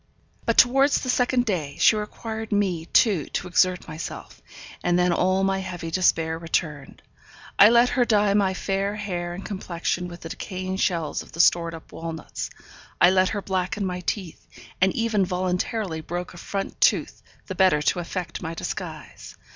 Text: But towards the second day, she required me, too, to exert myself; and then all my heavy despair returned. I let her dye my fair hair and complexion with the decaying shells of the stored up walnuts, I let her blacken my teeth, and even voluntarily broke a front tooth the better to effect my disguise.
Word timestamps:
But 0.47 0.57
towards 0.57 1.01
the 1.01 1.11
second 1.11 1.45
day, 1.45 1.77
she 1.79 1.95
required 1.95 2.51
me, 2.51 2.87
too, 2.87 3.25
to 3.33 3.47
exert 3.47 3.87
myself; 3.87 4.41
and 4.83 4.97
then 4.97 5.13
all 5.13 5.43
my 5.43 5.59
heavy 5.59 5.91
despair 5.91 6.39
returned. 6.39 7.03
I 7.59 7.69
let 7.69 7.89
her 7.89 8.03
dye 8.03 8.33
my 8.33 8.55
fair 8.55 8.95
hair 8.95 9.35
and 9.35 9.45
complexion 9.45 10.07
with 10.07 10.21
the 10.21 10.29
decaying 10.29 10.77
shells 10.77 11.21
of 11.21 11.33
the 11.33 11.39
stored 11.39 11.75
up 11.75 11.91
walnuts, 11.91 12.49
I 12.99 13.11
let 13.11 13.29
her 13.29 13.43
blacken 13.43 13.85
my 13.85 13.99
teeth, 13.99 14.47
and 14.81 14.91
even 14.95 15.23
voluntarily 15.23 16.01
broke 16.01 16.33
a 16.33 16.37
front 16.37 16.81
tooth 16.81 17.21
the 17.45 17.53
better 17.53 17.83
to 17.83 17.99
effect 17.99 18.41
my 18.41 18.55
disguise. 18.55 19.35